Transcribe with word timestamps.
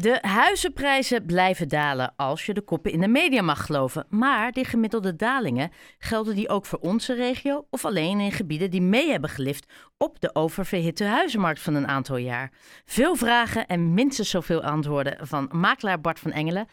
De 0.00 0.18
huizenprijzen 0.20 1.26
blijven 1.26 1.68
dalen 1.68 2.12
als 2.16 2.46
je 2.46 2.54
de 2.54 2.60
koppen 2.60 2.92
in 2.92 3.00
de 3.00 3.08
media 3.08 3.42
mag 3.42 3.66
geloven. 3.66 4.06
Maar 4.08 4.52
die 4.52 4.64
gemiddelde 4.64 5.16
dalingen 5.16 5.70
gelden 5.98 6.34
die 6.34 6.48
ook 6.48 6.66
voor 6.66 6.78
onze 6.78 7.14
regio 7.14 7.66
of 7.70 7.84
alleen 7.84 8.20
in 8.20 8.32
gebieden 8.32 8.70
die 8.70 8.82
mee 8.82 9.10
hebben 9.10 9.30
gelift 9.30 9.72
op 9.96 10.20
de 10.20 10.34
oververhitte 10.34 11.04
huizenmarkt 11.04 11.60
van 11.60 11.74
een 11.74 11.86
aantal 11.86 12.16
jaar. 12.16 12.50
Veel 12.84 13.16
vragen 13.16 13.66
en 13.66 13.94
minstens 13.94 14.30
zoveel 14.30 14.62
antwoorden 14.62 15.26
van 15.26 15.48
makelaar 15.52 16.00
Bart 16.00 16.20
van 16.20 16.32
Engelen. 16.32 16.68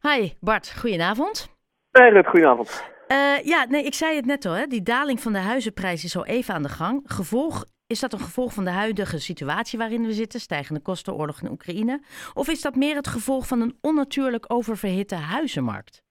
Hi 0.00 0.32
Bart, 0.40 0.74
goedenavond. 0.78 1.48
Hey 1.90 2.24
goedenavond. 2.24 2.84
Uh, 3.08 3.44
ja, 3.44 3.66
nee, 3.68 3.84
ik 3.84 3.94
zei 3.94 4.16
het 4.16 4.26
net 4.26 4.44
al, 4.44 4.52
hè? 4.52 4.66
die 4.66 4.82
daling 4.82 5.20
van 5.20 5.32
de 5.32 5.38
huizenprijs 5.38 6.04
is 6.04 6.16
al 6.16 6.26
even 6.26 6.54
aan 6.54 6.62
de 6.62 6.68
gang. 6.68 7.02
Gevolg 7.04 7.64
is 7.86 8.00
dat 8.00 8.12
een 8.12 8.18
gevolg 8.18 8.52
van 8.52 8.64
de 8.64 8.70
huidige 8.70 9.20
situatie 9.20 9.78
waarin 9.78 10.02
we 10.02 10.12
zitten, 10.12 10.40
stijgende 10.40 10.80
kosten, 10.80 11.14
oorlog 11.14 11.42
in 11.42 11.50
Oekraïne? 11.50 12.00
Of 12.34 12.48
is 12.48 12.62
dat 12.62 12.74
meer 12.74 12.94
het 12.94 13.06
gevolg 13.06 13.46
van 13.46 13.60
een 13.60 13.78
onnatuurlijk 13.80 14.44
oververhitte 14.52 15.14
huizenmarkt? 15.14 16.04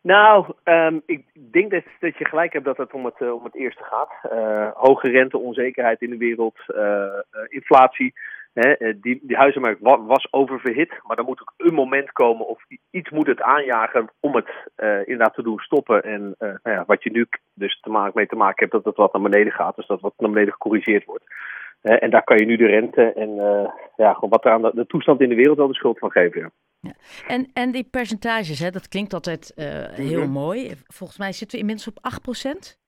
Nou, 0.00 0.54
um, 0.64 1.02
ik 1.06 1.24
denk 1.50 1.70
dat, 1.70 1.82
je 2.00 2.24
gelijk 2.24 2.52
hebt 2.52 2.64
dat 2.64 2.76
het 2.76 2.92
om 2.92 3.04
het, 3.04 3.20
uh, 3.20 3.34
om 3.34 3.44
het 3.44 3.54
eerste 3.54 3.82
gaat. 3.82 4.32
Uh, 4.32 4.70
hoge 4.74 5.10
rente, 5.10 5.38
onzekerheid 5.38 6.00
in 6.00 6.10
de 6.10 6.16
wereld, 6.16 6.58
uh, 6.68 7.04
inflatie. 7.48 8.14
Hè, 8.60 9.00
die, 9.00 9.18
die 9.22 9.36
huizenmarkt 9.36 9.80
was 10.06 10.32
oververhit, 10.32 10.92
maar 11.02 11.16
dan 11.16 11.24
moet 11.24 11.40
ook 11.40 11.54
een 11.56 11.74
moment 11.74 12.12
komen 12.12 12.46
of 12.46 12.62
iets 12.90 13.10
moet 13.10 13.26
het 13.26 13.42
aanjagen 13.42 14.10
om 14.20 14.34
het 14.34 14.48
inderdaad 15.04 15.34
te 15.34 15.42
doen 15.42 15.58
stoppen. 15.58 16.02
En 16.02 16.34
nou 16.38 16.58
ja, 16.62 16.84
wat 16.86 17.02
je 17.02 17.10
nu 17.10 17.26
dus 17.54 17.80
te 17.80 17.90
maken, 17.90 18.12
mee 18.14 18.26
te 18.26 18.36
maken 18.36 18.58
hebt, 18.58 18.72
dat 18.72 18.84
het 18.84 18.96
wat 18.96 19.12
naar 19.12 19.22
beneden 19.30 19.52
gaat, 19.52 19.76
dus 19.76 19.86
dat 19.86 20.00
wat 20.00 20.14
naar 20.16 20.30
beneden 20.30 20.52
gecorrigeerd 20.52 21.04
wordt. 21.04 21.24
en 21.80 22.10
daar 22.10 22.24
kan 22.24 22.36
je 22.38 22.44
nu 22.46 22.56
de 22.56 22.66
rente 22.66 23.12
en 23.12 23.34
ja, 23.96 24.12
gewoon 24.12 24.30
wat 24.30 24.44
er 24.44 24.52
aan 24.52 24.62
de, 24.62 24.70
de, 24.74 24.86
toestand 24.86 25.20
in 25.20 25.28
de 25.28 25.34
wereld 25.34 25.56
wel 25.56 25.68
de 25.68 25.74
schuld 25.74 25.98
van 25.98 26.10
geven. 26.10 26.40
Ja. 26.40 26.50
Ja. 26.80 26.92
En, 27.26 27.50
en 27.52 27.70
die 27.72 27.88
percentages, 27.90 28.58
hè, 28.58 28.70
dat 28.70 28.88
klinkt 28.88 29.14
altijd 29.14 29.52
heel 29.92 30.20
Mhm. 30.22 30.30
mooi. 30.30 30.70
Volgens 30.86 31.18
mij 31.18 31.32
zitten 31.32 31.58
we 31.58 31.64
inmiddels 31.64 31.88
op 31.88 31.98
8% 32.02 32.78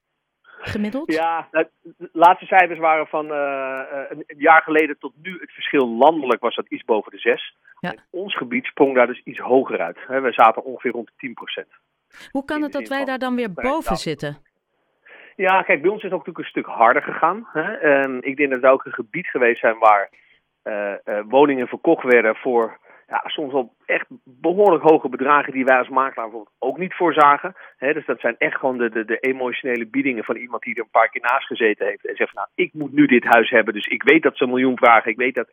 gemiddeld. 0.61 1.12
Ja, 1.12 1.48
nou, 1.50 1.66
de 1.83 2.08
laatste 2.12 2.47
cijfers 2.47 2.78
waren 2.78 3.06
van 3.06 3.27
uh, 3.27 3.80
een, 4.08 4.25
een, 4.27 4.39
jaar 4.39 4.62
geleden 4.62 4.98
tot 4.98 5.12
nu. 5.22 5.39
Het 5.41 5.50
verschil 5.50 5.89
landelijk 5.89 6.41
was 6.41 6.55
dat 6.55 6.66
iets 6.69 6.84
boven 6.84 7.12
de 7.12 7.19
6. 7.19 7.56
Ja. 7.80 7.91
In 7.91 7.98
ons 8.11 8.36
gebied 8.36 8.64
sprong 8.64 8.94
daar 8.94 9.06
dus 9.06 9.22
iets 9.25 9.38
hoger 9.38 9.81
uit. 9.81 9.98
We 10.06 10.33
zaten 10.33 10.64
ongeveer 10.64 10.91
rond 10.91 11.11
de 11.16 11.28
10%. 11.64 11.66
Hoe 12.31 12.44
kan 12.44 12.62
het 12.62 12.72
dat 12.72 12.88
wij 12.88 13.05
daar 13.05 13.19
dan 13.19 13.36
weer 13.36 13.53
boven 13.53 13.97
zitten? 13.97 14.36
Ja, 15.36 15.62
kijk, 15.62 15.83
bij 15.83 15.91
ons 15.91 16.03
is 16.03 16.11
het 16.11 16.12
ook 16.12 16.27
natuurlijk 16.27 16.38
een 16.38 16.62
stuk 16.62 16.75
harder 16.75 17.03
gegaan. 17.03 17.48
Hè. 17.53 18.03
Um, 18.03 18.19
ik 18.22 18.36
denk 18.36 18.50
dat 18.50 18.62
er 18.62 18.70
ook 18.70 18.84
een 18.84 18.92
gebied 18.92 19.27
geweest 19.27 19.61
zijn 19.61 19.78
waar 19.78 20.11
uh, 20.64 21.20
woningen 21.28 21.69
verkocht 21.69 22.05
werden 22.05 22.36
voor 22.36 22.78
ja, 23.11 23.22
soms 23.25 23.53
wel 23.53 23.75
echt 23.86 24.06
behoorlijk 24.25 24.83
hoge 24.83 25.08
bedragen 25.08 25.53
die 25.53 25.64
wij 25.64 25.78
als 25.78 25.89
makelaar 25.89 26.28
bijvoorbeeld 26.28 26.56
ook 26.58 26.78
niet 26.78 26.94
voorzagen. 26.94 27.55
He, 27.77 27.92
dus 27.92 28.06
dat 28.06 28.20
zijn 28.20 28.34
echt 28.39 28.58
gewoon 28.58 28.78
de, 28.78 28.91
de, 28.91 29.05
de, 29.05 29.19
emotionele 29.19 29.86
biedingen 29.86 30.25
van 30.25 30.36
iemand 30.36 30.62
die 30.62 30.75
er 30.75 30.83
een 30.83 30.91
paar 30.91 31.11
keer 31.11 31.22
naast 31.22 31.47
gezeten 31.47 31.86
heeft 31.86 32.06
en 32.06 32.16
zegt, 32.16 32.34
nou, 32.34 32.48
ik 32.55 32.72
moet 32.72 32.92
nu 32.92 33.06
dit 33.06 33.25
huis 33.25 33.50
hebben, 33.50 33.75
dus 33.75 33.86
ik 33.86 34.03
weet 34.03 34.22
dat 34.22 34.36
ze 34.36 34.44
een 34.44 34.50
miljoen 34.50 34.77
vragen, 34.77 35.11
ik 35.11 35.16
weet 35.16 35.34
dat 35.34 35.48
1-1 35.48 35.50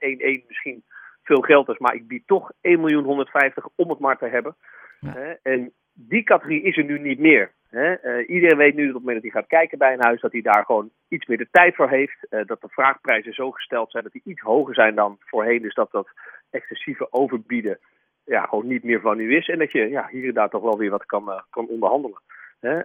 misschien 0.48 0.84
veel 1.24 1.42
geld 1.42 1.70
is, 1.70 1.78
maar 1.78 1.96
ik 1.96 2.08
bied 2.08 2.28
toch 2.28 2.52
1 2.62 2.80
miljoen 2.80 3.04
150 3.04 3.68
om 3.76 3.90
het 3.90 4.00
maar 4.00 4.18
te 4.18 4.28
hebben. 4.28 4.56
Ja. 5.00 5.12
He, 5.12 5.34
en 5.42 5.74
die 5.94 6.24
categorie 6.24 6.62
is 6.62 6.78
er 6.78 6.84
nu 6.84 7.00
niet 7.00 7.20
meer. 7.20 7.52
Uh, 7.72 8.30
iedereen 8.30 8.58
weet 8.58 8.76
nu 8.76 8.86
dat 8.86 8.96
op 8.96 9.02
het 9.02 9.06
moment 9.06 9.24
dat 9.24 9.32
hij 9.32 9.42
gaat 9.42 9.50
kijken 9.50 9.78
bij 9.78 9.94
een 9.94 10.04
huis, 10.04 10.22
dat 10.22 10.32
hij 10.32 10.42
daar 10.42 10.66
gewoon 10.66 10.90
iets 11.08 11.26
meer 11.26 11.38
de 11.38 11.48
tijd 11.52 11.76
voor 11.76 11.90
heeft. 11.90 12.28
Uh, 12.30 12.46
dat 12.46 12.62
de 12.62 12.68
vraagprijzen 12.70 13.34
zo 13.34 13.52
gesteld 13.52 13.92
zijn 13.92 14.04
dat 14.04 14.12
die 14.12 14.22
iets 14.26 14.42
hoger 14.42 14.74
zijn 14.74 14.96
dan 14.96 15.18
voorheen. 15.20 15.62
Dus 15.62 15.74
dat 15.74 15.92
dat 15.92 16.10
excessieve 16.50 17.08
overbieden 17.12 17.80
ja, 18.28 18.46
gewoon 18.46 18.68
niet 18.68 18.84
meer 18.84 19.02
van 19.02 19.20
u 19.20 19.36
is. 19.36 19.48
En 19.48 19.60
dat 19.60 19.72
je 19.72 19.90
ja, 19.90 20.08
hier 20.12 20.28
en 20.28 20.34
daar 20.34 20.50
toch 20.50 20.62
wel 20.62 20.78
weer 20.78 20.90
wat 20.90 21.06
kan, 21.06 21.30
uh, 21.30 21.42
kan 21.50 21.68
onderhandelen. 21.68 22.22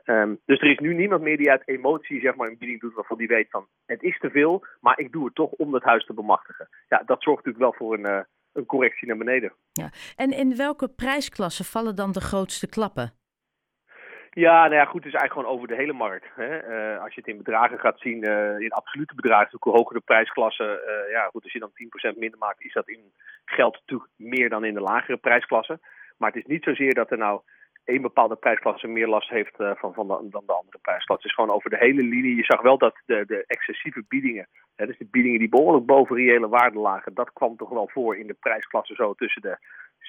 Um, 0.04 0.40
dus 0.44 0.60
er 0.60 0.70
is 0.70 0.78
nu 0.78 0.94
niemand 0.94 1.22
meer 1.22 1.36
die 1.36 1.50
uit 1.50 1.68
emotie 1.68 2.20
zeg 2.20 2.34
maar, 2.34 2.48
een 2.48 2.58
bieding 2.58 2.80
doet 2.80 2.94
waarvan 2.94 3.16
die 3.16 3.26
weet 3.26 3.50
van 3.50 3.66
het 3.86 4.02
is 4.02 4.18
te 4.18 4.30
veel, 4.30 4.64
maar 4.80 4.98
ik 4.98 5.12
doe 5.12 5.24
het 5.24 5.34
toch 5.34 5.50
om 5.50 5.70
dat 5.70 5.82
huis 5.82 6.06
te 6.06 6.14
bemachtigen. 6.14 6.68
Ja, 6.88 7.02
dat 7.06 7.22
zorgt 7.22 7.44
natuurlijk 7.44 7.78
wel 7.78 7.88
voor 7.88 7.98
een, 7.98 8.26
een 8.52 8.66
correctie 8.66 9.08
naar 9.08 9.16
beneden. 9.16 9.52
Ja. 9.72 9.90
En 10.16 10.30
in 10.30 10.56
welke 10.56 10.88
prijsklassen 10.88 11.64
vallen 11.64 11.96
dan 11.96 12.12
de 12.12 12.20
grootste 12.20 12.68
klappen? 12.68 13.21
Ja, 14.34 14.62
nou 14.62 14.74
ja, 14.74 14.84
goed, 14.84 15.04
het 15.04 15.12
is 15.12 15.18
eigenlijk 15.18 15.32
gewoon 15.32 15.56
over 15.56 15.68
de 15.68 15.82
hele 15.82 15.92
markt. 15.92 16.26
Hè. 16.34 16.50
Uh, 16.94 17.02
als 17.02 17.14
je 17.14 17.20
het 17.20 17.28
in 17.28 17.36
bedragen 17.36 17.78
gaat 17.78 18.00
zien, 18.00 18.24
uh, 18.24 18.58
in 18.58 18.72
absolute 18.72 19.14
bedragen, 19.14 19.58
hoe 19.60 19.72
hoger 19.72 19.94
de 19.94 20.02
prijsklasse, 20.04 20.64
uh, 20.64 21.12
ja 21.12 21.28
goed, 21.32 21.42
als 21.42 21.52
je 21.52 21.58
dan 21.58 21.72
10% 22.14 22.18
minder 22.18 22.38
maakt, 22.38 22.64
is 22.64 22.72
dat 22.72 22.88
in 22.88 23.12
geld 23.44 23.74
natuurlijk 23.80 24.10
meer 24.16 24.48
dan 24.48 24.64
in 24.64 24.74
de 24.74 24.80
lagere 24.80 25.16
prijsklasse. 25.16 25.80
Maar 26.16 26.30
het 26.30 26.42
is 26.42 26.46
niet 26.46 26.64
zozeer 26.64 26.94
dat 26.94 27.10
er 27.10 27.18
nou 27.18 27.40
één 27.84 28.02
bepaalde 28.02 28.36
prijsklasse 28.36 28.86
meer 28.86 29.08
last 29.08 29.28
heeft 29.28 29.56
van, 29.56 29.94
van 29.94 30.06
de, 30.06 30.28
dan 30.30 30.42
de 30.46 30.52
andere 30.52 30.78
prijsklasse. 30.82 31.22
Het 31.22 31.24
is 31.24 31.34
gewoon 31.34 31.54
over 31.54 31.70
de 31.70 31.78
hele 31.78 32.02
linie. 32.02 32.36
Je 32.36 32.44
zag 32.44 32.60
wel 32.60 32.78
dat 32.78 32.94
de, 33.06 33.24
de 33.26 33.44
excessieve 33.46 34.04
biedingen, 34.08 34.48
hè, 34.76 34.86
dus 34.86 34.98
de 34.98 35.08
biedingen 35.10 35.38
die 35.38 35.48
behoorlijk 35.48 35.86
boven 35.86 36.16
reële 36.16 36.48
waarde 36.48 36.78
lagen, 36.78 37.14
dat 37.14 37.32
kwam 37.32 37.56
toch 37.56 37.70
wel 37.70 37.88
voor 37.92 38.16
in 38.16 38.26
de 38.26 38.36
prijsklasse 38.40 38.94
zo 38.94 39.14
tussen 39.14 39.42
de 39.42 39.58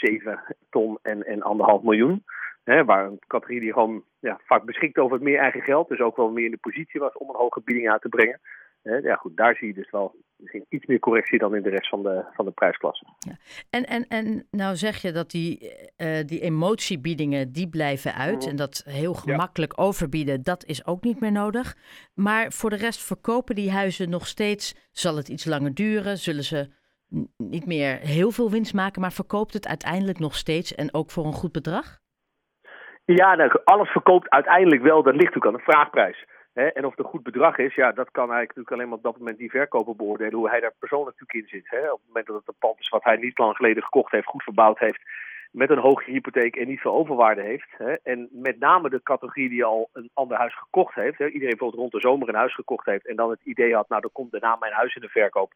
7 0.07 0.39
ton 0.69 0.99
en, 1.01 1.25
en 1.25 1.41
anderhalf 1.41 1.81
miljoen. 1.83 2.23
Hè, 2.63 2.85
waar 2.85 3.05
een 3.05 3.19
categorie 3.27 3.59
die 3.59 3.73
gewoon 3.73 4.03
ja, 4.19 4.39
vaak 4.45 4.63
beschikt 4.63 4.97
over 4.97 5.13
het 5.13 5.23
meer 5.23 5.39
eigen 5.39 5.61
geld, 5.61 5.87
dus 5.87 5.99
ook 5.99 6.15
wel 6.15 6.31
meer 6.31 6.45
in 6.45 6.51
de 6.51 6.57
positie 6.57 6.99
was 6.99 7.13
om 7.13 7.29
een 7.29 7.35
hoge 7.35 7.61
bieding 7.63 7.89
uit 7.89 8.01
te 8.01 8.09
brengen. 8.09 8.39
Hè, 8.83 8.95
ja, 8.95 9.15
goed, 9.15 9.37
daar 9.37 9.55
zie 9.55 9.67
je 9.67 9.73
dus 9.73 9.91
wel 9.91 10.15
misschien 10.35 10.65
iets 10.69 10.85
meer 10.85 10.99
correctie 10.99 11.39
dan 11.39 11.55
in 11.55 11.61
de 11.61 11.69
rest 11.69 11.89
van 11.89 12.03
de, 12.03 12.25
van 12.33 12.45
de 12.45 12.51
prijsklasse. 12.51 13.05
Ja. 13.19 13.37
En, 13.69 13.85
en, 13.85 14.07
en 14.07 14.47
nou 14.51 14.75
zeg 14.75 15.01
je 15.01 15.11
dat 15.11 15.31
die, 15.31 15.71
uh, 15.97 16.23
die 16.25 16.39
emotiebiedingen, 16.39 17.51
die 17.51 17.69
blijven 17.69 18.13
uit. 18.13 18.43
Mm. 18.43 18.49
En 18.49 18.55
dat 18.55 18.83
heel 18.85 19.13
gemakkelijk 19.13 19.77
ja. 19.77 19.83
overbieden, 19.83 20.43
dat 20.43 20.65
is 20.65 20.85
ook 20.85 21.03
niet 21.03 21.19
meer 21.19 21.31
nodig. 21.31 21.77
Maar 22.13 22.51
voor 22.51 22.69
de 22.69 22.75
rest 22.75 23.03
verkopen 23.03 23.55
die 23.55 23.71
huizen 23.71 24.09
nog 24.09 24.27
steeds, 24.27 24.89
zal 24.91 25.15
het 25.15 25.27
iets 25.27 25.45
langer 25.45 25.73
duren, 25.73 26.17
zullen 26.17 26.43
ze 26.43 26.69
niet 27.37 27.65
meer 27.65 27.97
heel 27.97 28.31
veel 28.31 28.51
winst 28.51 28.73
maken, 28.73 29.01
maar 29.01 29.11
verkoopt 29.11 29.53
het 29.53 29.67
uiteindelijk 29.67 30.19
nog 30.19 30.35
steeds 30.35 30.75
en 30.75 30.93
ook 30.93 31.11
voor 31.11 31.25
een 31.25 31.33
goed 31.33 31.51
bedrag? 31.51 31.99
Ja, 33.05 33.35
nou, 33.35 33.61
alles 33.63 33.89
verkoopt 33.89 34.29
uiteindelijk 34.29 34.81
wel. 34.81 35.03
Dat 35.03 35.15
ligt 35.15 35.33
natuurlijk 35.33 35.45
aan 35.45 35.65
de 35.65 35.71
vraagprijs. 35.71 36.25
Hè? 36.53 36.67
En 36.67 36.85
of 36.85 36.89
het 36.89 36.99
een 36.99 37.11
goed 37.11 37.23
bedrag 37.23 37.57
is, 37.57 37.75
ja, 37.75 37.91
dat 37.91 38.11
kan 38.11 38.29
eigenlijk 38.31 38.47
natuurlijk 38.47 38.71
alleen 38.71 38.87
maar 38.87 38.97
op 38.97 39.03
dat 39.03 39.17
moment 39.17 39.37
die 39.37 39.49
verkoper 39.49 39.95
beoordelen. 39.95 40.33
Hoe 40.33 40.49
hij 40.49 40.59
daar 40.59 40.73
persoonlijk 40.79 41.19
natuurlijk 41.19 41.51
in 41.51 41.59
zit. 41.59 41.69
Hè? 41.69 41.91
Op 41.91 41.97
het 41.97 42.07
moment 42.07 42.27
dat 42.27 42.35
het 42.35 42.47
een 42.47 42.59
pand 42.59 42.79
is 42.79 42.89
wat 42.89 43.03
hij 43.03 43.15
niet 43.15 43.37
lang 43.37 43.55
geleden 43.55 43.83
gekocht 43.83 44.11
heeft, 44.11 44.25
goed 44.25 44.43
verbouwd 44.43 44.79
heeft. 44.79 45.01
Met 45.51 45.69
een 45.69 45.77
hoge 45.77 46.11
hypotheek 46.11 46.55
en 46.55 46.67
niet 46.67 46.79
veel 46.79 46.93
overwaarde 46.93 47.41
heeft. 47.41 47.69
Hè? 47.77 47.91
En 47.91 48.29
met 48.31 48.59
name 48.59 48.89
de 48.89 49.03
categorie 49.03 49.49
die 49.49 49.63
al 49.63 49.89
een 49.93 50.09
ander 50.13 50.37
huis 50.37 50.57
gekocht 50.57 50.95
heeft. 50.95 51.19
Iedereen 51.19 51.39
bijvoorbeeld 51.39 51.81
rond 51.81 51.91
de 51.91 51.99
zomer 51.99 52.29
een 52.29 52.35
huis 52.35 52.55
gekocht 52.55 52.85
heeft. 52.85 53.07
En 53.07 53.15
dan 53.15 53.29
het 53.29 53.41
idee 53.43 53.75
had, 53.75 53.89
nou 53.89 54.01
dan 54.01 54.11
komt 54.13 54.31
daarna 54.31 54.55
mijn 54.59 54.73
huis 54.73 54.95
in 54.95 55.01
de 55.01 55.09
verkoop. 55.09 55.53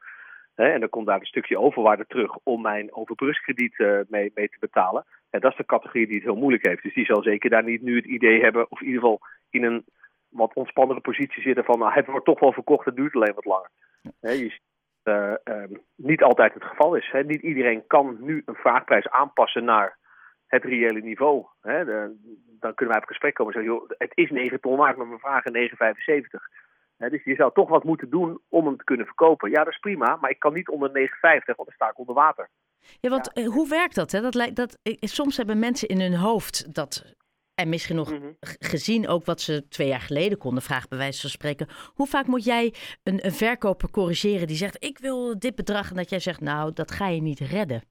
En 0.65 0.79
dan 0.79 0.89
komt 0.89 1.05
daar 1.05 1.19
een 1.19 1.25
stukje 1.25 1.59
overwaarde 1.59 2.05
terug 2.07 2.37
om 2.43 2.61
mijn 2.61 2.93
overbrugskrediet 2.93 3.79
uh, 3.79 3.99
mee, 4.07 4.31
mee 4.35 4.49
te 4.49 4.57
betalen. 4.59 5.05
En 5.29 5.39
dat 5.39 5.51
is 5.51 5.57
de 5.57 5.65
categorie 5.65 6.05
die 6.05 6.15
het 6.15 6.23
heel 6.23 6.35
moeilijk 6.35 6.65
heeft. 6.65 6.83
Dus 6.83 6.93
die 6.93 7.05
zal 7.05 7.23
zeker 7.23 7.49
daar 7.49 7.63
niet 7.63 7.81
nu 7.81 7.95
het 7.95 8.05
idee 8.05 8.41
hebben, 8.41 8.71
of 8.71 8.79
in 8.81 8.85
ieder 8.85 9.01
geval 9.01 9.19
in 9.49 9.63
een 9.63 9.85
wat 10.29 10.53
ontspannere 10.53 10.99
positie 10.99 11.41
zitten 11.41 11.63
van, 11.63 11.79
nou, 11.79 11.93
het 11.93 12.05
wordt 12.05 12.25
toch 12.25 12.39
wel 12.39 12.53
verkocht, 12.53 12.85
het 12.85 12.95
duurt 12.95 13.15
alleen 13.15 13.33
wat 13.33 13.45
langer. 13.45 13.69
Uh, 15.03 15.33
um, 15.43 15.81
niet 15.95 16.23
altijd 16.23 16.53
het 16.53 16.63
geval 16.63 16.95
is. 16.95 17.13
Niet 17.25 17.41
iedereen 17.41 17.87
kan 17.87 18.17
nu 18.19 18.41
een 18.45 18.55
vraagprijs 18.55 19.09
aanpassen 19.09 19.63
naar 19.63 19.97
het 20.47 20.63
reële 20.63 21.01
niveau. 21.01 21.45
Dan 22.59 22.73
kunnen 22.73 22.93
wij 22.93 23.01
op 23.01 23.07
gesprek 23.07 23.33
komen 23.33 23.53
en 23.53 23.61
zeggen, 23.61 23.79
joh, 23.79 23.89
het 23.97 24.11
is 24.13 24.29
9 24.29 24.59
ton 24.59 24.77
waard, 24.77 24.97
maar 24.97 25.09
we 25.09 25.17
vragen 25.17 25.53
9,75. 25.53 26.66
He, 26.97 27.09
dus 27.09 27.23
je 27.23 27.35
zou 27.35 27.53
toch 27.53 27.69
wat 27.69 27.83
moeten 27.83 28.09
doen 28.09 28.41
om 28.49 28.65
hem 28.65 28.77
te 28.77 28.83
kunnen 28.83 29.05
verkopen. 29.05 29.49
Ja, 29.49 29.63
dat 29.63 29.73
is 29.73 29.79
prima, 29.79 30.17
maar 30.21 30.29
ik 30.29 30.39
kan 30.39 30.53
niet 30.53 30.69
onder 30.69 30.89
9,50, 30.89 30.95
want 31.21 31.57
dan 31.57 31.67
sta 31.69 31.89
ik 31.89 31.99
onder 31.99 32.15
water. 32.15 32.49
Ja, 32.99 33.09
want 33.09 33.31
ja. 33.33 33.43
hoe 33.43 33.69
werkt 33.69 33.95
dat? 33.95 34.11
Hè? 34.11 34.21
dat, 34.21 34.35
lijkt, 34.35 34.55
dat 34.55 34.77
soms 34.99 35.37
hebben 35.37 35.59
mensen 35.59 35.87
in 35.87 36.01
hun 36.01 36.15
hoofd 36.15 36.75
dat, 36.75 37.15
en 37.55 37.69
misschien 37.69 37.95
nog 37.95 38.11
mm 38.11 38.21
-hmm. 38.21 38.35
gezien 38.59 39.07
ook 39.07 39.25
wat 39.25 39.41
ze 39.41 39.67
twee 39.67 39.87
jaar 39.87 40.01
geleden 40.01 40.37
konden 40.37 40.63
vragen, 40.63 40.89
bij 40.89 40.97
wijze 40.97 41.21
van 41.21 41.29
spreken. 41.29 41.67
Hoe 41.93 42.07
vaak 42.07 42.25
moet 42.25 42.45
jij 42.45 42.73
een, 43.03 43.25
een 43.25 43.31
verkoper 43.31 43.91
corrigeren 43.91 44.47
die 44.47 44.55
zegt, 44.55 44.83
ik 44.83 44.97
wil 44.97 45.39
dit 45.39 45.55
bedrag, 45.55 45.89
en 45.89 45.95
dat 45.95 46.09
jij 46.09 46.19
zegt, 46.19 46.41
nou, 46.41 46.73
dat 46.73 46.91
ga 46.91 47.07
je 47.07 47.21
niet 47.21 47.39
redden? 47.39 47.81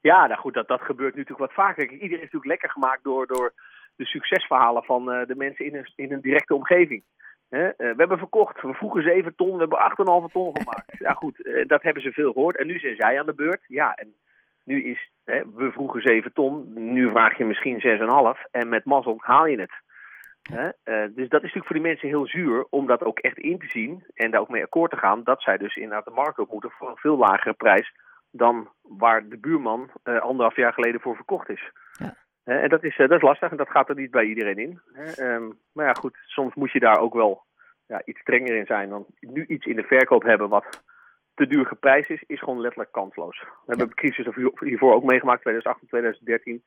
Ja, 0.00 0.26
nou 0.26 0.40
goed, 0.40 0.54
dat, 0.54 0.68
dat 0.68 0.80
gebeurt 0.80 1.14
nu 1.14 1.20
natuurlijk 1.20 1.50
wat 1.50 1.66
vaker. 1.66 1.82
Iedereen 1.82 2.24
is 2.24 2.32
natuurlijk 2.32 2.44
lekker 2.44 2.70
gemaakt 2.70 3.04
door, 3.04 3.26
door 3.26 3.52
de 3.96 4.04
succesverhalen 4.04 4.84
van 4.84 5.12
uh, 5.12 5.26
de 5.26 5.36
mensen 5.36 5.64
in 5.64 5.74
een, 5.74 5.92
in 5.96 6.12
een 6.12 6.20
directe 6.20 6.54
omgeving. 6.54 7.04
He, 7.54 7.66
uh, 7.66 7.74
we 7.76 7.94
hebben 7.96 8.18
verkocht, 8.18 8.62
we 8.62 8.74
vroegen 8.74 9.02
7 9.02 9.34
ton, 9.34 9.52
we 9.52 9.58
hebben 9.58 10.26
8,5 10.28 10.32
ton 10.32 10.56
gemaakt. 10.56 10.92
Ja 11.06 11.12
goed, 11.12 11.46
uh, 11.46 11.66
dat 11.66 11.82
hebben 11.82 12.02
ze 12.02 12.12
veel 12.12 12.32
gehoord. 12.32 12.56
En 12.56 12.66
nu 12.66 12.78
zijn 12.78 12.96
zij 12.96 13.18
aan 13.18 13.26
de 13.26 13.34
beurt. 13.34 13.64
Ja, 13.66 13.94
en 13.94 14.14
nu 14.64 14.84
is, 14.84 15.10
we 15.54 15.70
vroegen 15.72 16.00
7 16.00 16.32
ton, 16.32 16.72
nu 16.92 17.10
vraag 17.10 17.38
je 17.38 17.44
misschien 17.44 17.80
6,5. 18.36 18.50
En 18.50 18.68
met 18.68 18.84
mazzel 18.84 19.16
haal 19.20 19.46
je 19.46 19.60
het. 19.60 19.72
Uh, 20.52 20.68
dus 21.14 21.28
dat 21.28 21.42
is 21.42 21.52
natuurlijk 21.52 21.66
voor 21.66 21.76
die 21.76 21.84
mensen 21.84 22.08
heel 22.08 22.26
zuur 22.26 22.66
om 22.70 22.86
dat 22.86 23.02
ook 23.02 23.18
echt 23.18 23.38
in 23.38 23.58
te 23.58 23.68
zien. 23.68 24.04
En 24.14 24.30
daar 24.30 24.40
ook 24.40 24.48
mee 24.48 24.62
akkoord 24.62 24.90
te 24.90 24.96
gaan. 24.96 25.22
Dat 25.22 25.42
zij 25.42 25.56
dus 25.56 25.76
inderdaad 25.76 26.04
de 26.04 26.10
markt 26.10 26.38
op 26.38 26.52
moeten 26.52 26.70
voor 26.70 26.88
een 26.88 26.96
veel 26.96 27.16
lagere 27.16 27.52
prijs 27.52 27.92
dan 28.30 28.68
waar 28.82 29.28
de 29.28 29.38
buurman 29.38 29.90
uh, 30.04 30.20
anderhalf 30.20 30.56
jaar 30.56 30.72
geleden 30.72 31.00
voor 31.00 31.16
verkocht 31.16 31.48
is. 31.48 31.70
En 32.44 32.68
dat 32.68 32.84
is, 32.84 32.96
dat 32.96 33.10
is 33.10 33.22
lastig 33.22 33.50
en 33.50 33.56
dat 33.56 33.70
gaat 33.70 33.88
er 33.88 33.94
niet 33.94 34.10
bij 34.10 34.24
iedereen 34.24 34.58
in. 34.58 34.80
Ehm, 34.94 35.50
maar 35.72 35.86
ja, 35.86 35.92
goed, 35.92 36.16
soms 36.26 36.54
moet 36.54 36.72
je 36.72 36.80
daar 36.80 37.00
ook 37.00 37.14
wel 37.14 37.44
ja, 37.86 38.02
iets 38.04 38.20
strenger 38.20 38.56
in 38.56 38.66
zijn. 38.66 38.88
Want 38.88 39.06
nu 39.20 39.46
iets 39.46 39.66
in 39.66 39.76
de 39.76 39.82
verkoop 39.82 40.22
hebben 40.22 40.48
wat 40.48 40.82
te 41.34 41.46
duur 41.46 41.66
geprijsd 41.66 42.10
is, 42.10 42.22
is 42.26 42.38
gewoon 42.38 42.60
letterlijk 42.60 42.92
kansloos. 42.92 43.38
We 43.40 43.46
hebben 43.66 43.88
de 43.88 43.94
crisis 43.94 44.26
hiervoor 44.60 44.94
ook 44.94 45.04
meegemaakt, 45.04 45.40
2008 45.40 45.80
en 45.80 45.88
2013. 45.88 46.62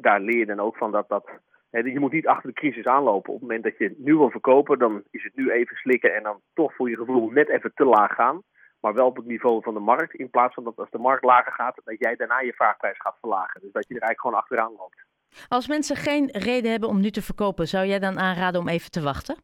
daar 0.00 0.20
leer 0.20 0.38
je 0.38 0.46
dan 0.46 0.60
ook 0.60 0.76
van 0.76 0.92
dat, 0.92 1.08
dat 1.08 1.40
je 1.70 2.00
moet 2.00 2.12
niet 2.12 2.26
achter 2.26 2.48
de 2.48 2.60
crisis 2.60 2.86
aanlopen. 2.86 3.32
Op 3.32 3.40
het 3.40 3.48
moment 3.48 3.64
dat 3.64 3.78
je 3.78 3.94
nu 3.98 4.16
wil 4.16 4.30
verkopen, 4.30 4.78
dan 4.78 5.02
is 5.10 5.24
het 5.24 5.36
nu 5.36 5.50
even 5.50 5.76
slikken 5.76 6.14
en 6.14 6.22
dan 6.22 6.40
toch 6.54 6.74
voor 6.74 6.90
je 6.90 6.96
gevoel 6.96 7.30
net 7.30 7.48
even 7.48 7.72
te 7.74 7.84
laag 7.84 8.14
gaan. 8.14 8.42
Maar 8.82 8.94
wel 8.94 9.06
op 9.06 9.16
het 9.16 9.26
niveau 9.26 9.62
van 9.62 9.74
de 9.74 9.80
markt. 9.80 10.14
In 10.14 10.30
plaats 10.30 10.54
van 10.54 10.64
dat 10.64 10.76
als 10.76 10.90
de 10.90 10.98
markt 10.98 11.24
lager 11.24 11.52
gaat, 11.52 11.80
dat 11.84 11.98
jij 11.98 12.16
daarna 12.16 12.40
je 12.40 12.52
vraagprijs 12.52 13.00
gaat 13.00 13.16
verlagen. 13.20 13.60
Dus 13.60 13.72
dat 13.72 13.88
je 13.88 13.94
er 13.94 14.00
eigenlijk 14.00 14.20
gewoon 14.20 14.40
achteraan 14.40 14.74
loopt. 14.78 15.04
Als 15.48 15.68
mensen 15.68 15.96
geen 15.96 16.28
reden 16.32 16.70
hebben 16.70 16.88
om 16.88 17.00
nu 17.00 17.10
te 17.10 17.22
verkopen, 17.22 17.68
zou 17.68 17.86
jij 17.86 17.98
dan 17.98 18.18
aanraden 18.18 18.60
om 18.60 18.68
even 18.68 18.90
te 18.90 19.02
wachten? 19.02 19.36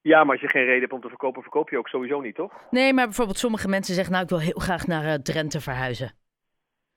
Ja, 0.00 0.24
maar 0.24 0.32
als 0.32 0.40
je 0.40 0.48
geen 0.48 0.64
reden 0.64 0.80
hebt 0.80 0.92
om 0.92 1.00
te 1.00 1.08
verkopen, 1.08 1.42
verkoop 1.42 1.70
je 1.70 1.78
ook 1.78 1.88
sowieso 1.88 2.20
niet, 2.20 2.34
toch? 2.34 2.52
Nee, 2.70 2.92
maar 2.92 3.04
bijvoorbeeld 3.04 3.38
sommige 3.38 3.68
mensen 3.68 3.94
zeggen, 3.94 4.12
nou 4.12 4.24
ik 4.24 4.30
wil 4.30 4.40
heel 4.40 4.60
graag 4.60 4.86
naar 4.86 5.04
uh, 5.04 5.14
Drenthe 5.14 5.60
verhuizen. 5.60 6.12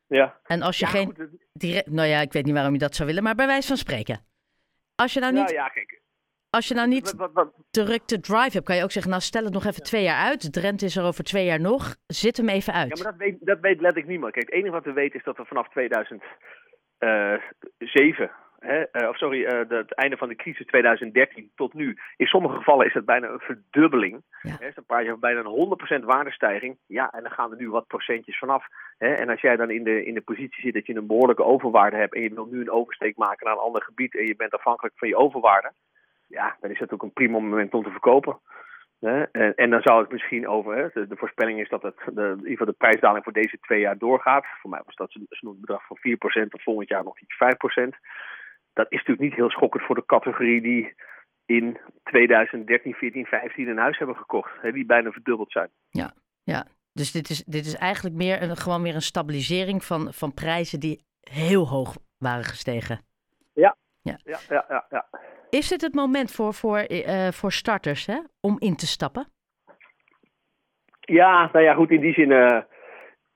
Ja. 0.07 0.39
En 0.43 0.61
als 0.61 0.79
je 0.79 0.85
geen 0.85 1.39
direct, 1.53 1.91
nou 1.91 2.07
ja, 2.07 2.19
ik 2.19 2.33
weet 2.33 2.45
niet 2.45 2.53
waarom 2.53 2.73
je 2.73 2.79
dat 2.79 2.95
zou 2.95 3.07
willen, 3.07 3.23
maar 3.23 3.35
bij 3.35 3.47
wijze 3.47 3.67
van 3.67 3.77
spreken. 3.77 4.25
Als 4.95 5.13
je 5.13 5.19
nou 5.19 5.33
niet, 5.33 5.49
ja, 5.49 5.67
kijk. 5.67 6.02
Als 6.55 6.67
je 6.67 6.73
nou 6.73 6.87
niet 6.87 7.15
druk 7.71 8.05
te 8.05 8.19
drive 8.19 8.51
hebt, 8.51 8.65
kan 8.65 8.75
je 8.75 8.83
ook 8.83 8.91
zeggen, 8.91 9.11
nou 9.11 9.23
stel 9.23 9.43
het 9.43 9.53
nog 9.53 9.65
even 9.65 9.83
twee 9.83 10.03
jaar 10.03 10.25
uit. 10.25 10.53
Drenthe 10.53 10.85
is 10.85 10.95
er 10.95 11.03
over 11.03 11.23
twee 11.23 11.45
jaar 11.45 11.59
nog. 11.59 11.95
Zit 12.07 12.37
hem 12.37 12.49
even 12.49 12.73
uit. 12.73 12.97
Ja, 12.97 13.03
maar 13.03 13.11
dat 13.11 13.21
weet, 13.21 13.37
dat 13.39 13.59
weet 13.59 13.81
letterlijk 13.81 14.07
niemand. 14.07 14.33
Kijk, 14.33 14.45
het 14.45 14.55
enige 14.55 14.71
wat 14.71 14.83
we 14.83 14.93
weten 14.93 15.19
is 15.19 15.25
dat 15.25 15.37
we 15.37 15.45
vanaf 15.45 15.69
2007 15.69 18.31
uh, 18.63 19.09
of 19.09 19.17
sorry, 19.17 19.43
uh, 19.43 19.49
de, 19.49 19.75
het 19.75 19.95
einde 19.95 20.17
van 20.17 20.27
de 20.27 20.35
crisis 20.35 20.65
2013 20.65 21.51
tot 21.55 21.73
nu. 21.73 21.97
In 22.17 22.25
sommige 22.25 22.55
gevallen 22.55 22.85
is 22.85 22.93
het 22.93 23.05
bijna 23.05 23.27
een 23.27 23.39
verdubbeling. 23.39 24.23
Ja. 24.41 24.55
Hè, 24.59 24.67
een 24.67 24.85
paar 24.85 25.03
jaar 25.03 25.19
bijna 25.19 25.39
een 25.39 26.01
100% 26.01 26.05
waardestijging. 26.05 26.77
Ja, 26.87 27.11
en 27.11 27.23
dan 27.23 27.31
gaan 27.31 27.51
er 27.51 27.57
nu 27.57 27.69
wat 27.69 27.87
procentjes 27.87 28.37
vanaf. 28.37 28.65
Hè, 28.97 29.13
en 29.13 29.29
als 29.29 29.41
jij 29.41 29.55
dan 29.55 29.69
in 29.69 29.83
de, 29.83 30.05
in 30.05 30.13
de 30.13 30.21
positie 30.21 30.61
zit 30.61 30.73
dat 30.73 30.85
je 30.85 30.95
een 30.95 31.07
behoorlijke 31.07 31.43
overwaarde 31.43 31.97
hebt 31.97 32.15
en 32.15 32.21
je 32.21 32.33
wilt 32.33 32.51
nu 32.51 32.61
een 32.61 32.71
oversteek 32.71 33.17
maken 33.17 33.45
naar 33.45 33.55
een 33.55 33.61
ander 33.61 33.83
gebied 33.83 34.15
en 34.15 34.25
je 34.25 34.35
bent 34.35 34.53
afhankelijk 34.53 34.97
van 34.97 35.07
je 35.07 35.17
overwaarde, 35.17 35.71
ja, 36.33 36.57
dan 36.61 36.71
is 36.71 36.79
dat 36.79 36.91
ook 36.91 37.03
een 37.03 37.13
prima 37.13 37.39
moment 37.39 37.73
om 37.73 37.83
te 37.83 37.89
verkopen. 37.89 38.39
En, 38.99 39.55
en, 39.55 39.69
dan 39.69 39.81
zou 39.81 40.01
het 40.01 40.11
misschien 40.11 40.47
over, 40.47 40.91
de, 40.93 41.07
de, 41.07 41.15
voorspelling 41.15 41.59
is 41.59 41.69
dat 41.69 41.81
het, 41.81 41.95
de, 42.05 42.21
in 42.21 42.37
ieder 42.37 42.49
geval 42.49 42.65
de 42.65 42.75
prijsdaling 42.77 43.23
voor 43.23 43.33
deze 43.33 43.57
twee 43.61 43.79
jaar 43.79 43.97
doorgaat. 43.97 44.45
Voor 44.61 44.69
mij 44.69 44.81
was 44.85 44.95
dat 44.95 45.15
een 45.15 45.59
bedrag 45.59 45.85
van 45.87 45.97
4% 45.97 46.47
of 46.49 46.63
volgend 46.63 46.89
jaar 46.89 47.03
nog 47.03 47.19
iets 47.19 47.35
5% 47.35 47.89
dat 48.73 48.85
is 48.89 48.97
natuurlijk 48.97 49.19
niet 49.19 49.35
heel 49.35 49.49
schokkend 49.49 49.83
voor 49.83 49.95
de 49.95 50.05
categorie 50.05 50.61
die 50.61 50.93
in 51.45 51.77
2013, 52.03 52.93
14, 52.93 53.25
15 53.25 53.67
een 53.67 53.77
huis 53.77 53.97
hebben 53.97 54.15
gekocht. 54.15 54.51
Hè, 54.61 54.71
die 54.71 54.85
bijna 54.85 55.11
verdubbeld 55.11 55.51
zijn. 55.51 55.69
Ja, 55.89 56.13
ja. 56.43 56.65
Dus 56.93 57.11
dit 57.11 57.29
is, 57.29 57.43
dit 57.43 57.65
is 57.65 57.75
eigenlijk 57.75 58.15
meer 58.15 58.41
een, 58.41 58.57
gewoon 58.57 58.81
weer 58.81 58.95
een 58.95 59.01
stabilisering 59.01 59.83
van, 59.83 60.13
van 60.13 60.33
prijzen 60.33 60.79
die 60.79 61.05
heel 61.19 61.67
hoog 61.67 61.97
waren 62.17 62.43
gestegen. 62.43 62.99
Ja, 64.03 64.17
ja, 64.23 64.65
ja, 64.69 64.85
ja. 64.89 65.05
Is 65.49 65.67
dit 65.67 65.81
het 65.81 65.93
moment 65.93 66.31
voor, 66.31 66.53
voor, 66.53 66.91
uh, 66.91 67.31
voor 67.31 67.51
starters 67.51 68.05
hè, 68.05 68.19
om 68.41 68.55
in 68.59 68.75
te 68.75 68.87
stappen? 68.87 69.27
Ja, 70.99 71.49
nou 71.51 71.65
ja, 71.65 71.73
goed, 71.73 71.91
in 71.91 72.01
die 72.01 72.13
zin... 72.13 72.29
Uh, 72.29 72.61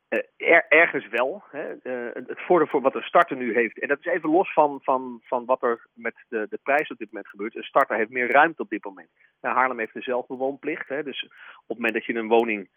uh, 0.10 0.20
er, 0.38 0.66
ergens 0.70 1.08
wel. 1.08 1.44
Hè. 1.52 1.76
Uh, 1.84 2.14
het 2.14 2.42
voordeel 2.46 2.68
voor 2.68 2.82
wat 2.82 2.96
een 2.96 3.02
starter 3.02 3.38
nu 3.38 3.54
heeft. 3.54 3.80
En 3.80 3.88
dat 3.88 4.00
is 4.00 4.06
even 4.06 4.30
los 4.30 4.54
van, 4.54 4.80
van, 4.84 5.22
van 5.24 5.46
wat 5.46 5.64
er 5.64 5.88
met 5.94 6.14
de, 6.30 6.48
de 6.50 6.60
prijs 6.64 6.92
op 6.92 6.98
dit 6.98 7.08
moment 7.12 7.28
gebeurt. 7.28 7.56
Een 7.56 7.64
starter 7.64 7.98
heeft 7.98 8.10
meer 8.10 8.32
ruimte 8.32 8.62
op 8.62 8.70
dit 8.70 8.84
moment. 8.84 9.10
Nou, 9.42 9.56
Haarlem 9.56 9.80
heeft 9.80 9.94
de 9.94 10.02
zelfbewoonplicht. 10.02 10.88
Hè. 10.88 11.04
Dus 11.04 11.24
op 11.24 11.68
het 11.68 11.78
moment 11.78 11.94
dat 11.94 12.06
je 12.06 12.14
een 12.14 12.28
woning 12.28 12.70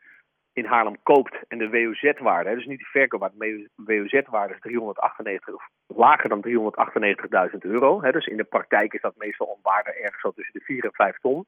in 0.52 0.64
Haarlem 0.64 0.97
koopt 1.02 1.37
en 1.49 1.58
de 1.58 1.70
WOZ-waarde, 1.70 2.55
dus 2.55 2.67
niet 2.67 2.79
de 2.79 2.85
verkoopwaarde, 2.85 3.37
de 3.38 3.69
WOZ-waarde 3.76 4.55
is 4.55 4.61
398 4.61 5.55
of 5.55 5.69
lager 5.87 6.29
dan 6.29 6.44
398.000 7.52 7.58
euro. 7.58 8.02
Hè. 8.02 8.12
Dus 8.12 8.26
in 8.26 8.37
de 8.37 8.44
praktijk 8.44 8.93
is 8.93 9.00
dat 9.00 9.17
meestal 9.17 9.49
een 9.49 9.62
waarde 9.62 9.91
ergens 9.91 10.20
zo 10.20 10.31
tussen 10.31 10.58
de 10.58 10.64
4 10.64 10.85
en 10.85 10.93
5 10.93 11.19
ton. 11.19 11.47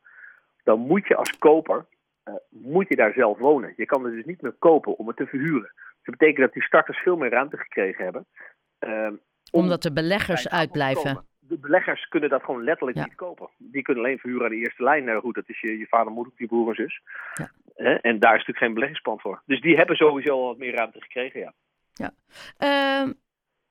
Dan 0.65 0.81
moet 0.81 1.07
je 1.07 1.17
als 1.17 1.39
koper 1.39 1.87
uh, 2.25 2.35
moet 2.49 2.89
je 2.89 2.97
daar 2.97 3.13
zelf 3.13 3.39
wonen. 3.39 3.73
Je 3.77 3.87
kan 3.87 4.05
het 4.05 4.15
dus 4.15 4.25
niet 4.25 4.43
meer 4.43 4.55
kopen 4.59 4.99
om 4.99 5.07
het 5.07 5.17
te 5.17 5.27
verhuren. 5.27 5.73
dat 6.03 6.17
betekent 6.19 6.39
dat 6.39 6.53
die 6.53 6.63
starters 6.63 6.99
veel 6.99 7.17
meer 7.17 7.31
ruimte 7.31 7.57
gekregen 7.57 8.05
hebben. 8.05 8.27
Uh, 8.81 9.09
Omdat 9.51 9.83
de 9.83 9.93
beleggers 9.93 10.49
uitblijven. 10.49 11.27
De 11.53 11.59
beleggers 11.59 12.09
kunnen 12.09 12.31
dat 12.31 12.43
gewoon 12.43 12.65
letterlijk 12.65 12.99
niet 12.99 13.15
kopen. 13.15 13.49
Die 13.59 13.83
kunnen 13.83 14.05
alleen 14.05 14.19
verhuren 14.19 14.45
aan 14.45 14.53
de 14.53 14.57
eerste 14.57 14.83
lijn. 14.83 15.05
Nou 15.05 15.21
goed, 15.21 15.35
dat 15.35 15.49
is 15.49 15.61
je, 15.61 15.79
je 15.79 15.87
vader, 15.87 16.13
moeder, 16.13 16.33
je 16.37 16.47
broer 16.47 16.69
en 16.69 16.75
zus. 16.75 17.01
Ja. 17.35 17.51
en 18.01 18.19
daar 18.19 18.33
is 18.33 18.39
natuurlijk 18.39 18.59
geen 18.59 18.75
beleggingsplan 18.75 19.21
voor. 19.21 19.43
Dus 19.47 19.61
die 19.61 19.77
hebben 19.77 19.97
sowieso 19.97 20.41
al 20.41 20.47
wat 20.47 20.59
meer 20.59 20.75
ruimte 20.75 21.01
gekregen, 21.01 21.41
ja. 21.41 21.53
ja. 21.93 22.15
Ehm, 22.59 23.13